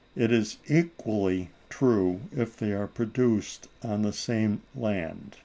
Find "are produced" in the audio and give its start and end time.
2.71-3.67